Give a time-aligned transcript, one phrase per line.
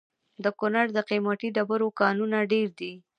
[0.43, 2.93] د کونړ د قیمتي ډبرو کانونه ډیر دي.